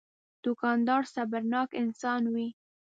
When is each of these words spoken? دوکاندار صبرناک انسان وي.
دوکاندار 0.43 1.03
صبرناک 1.15 1.69
انسان 1.83 2.21
وي. 2.33 2.47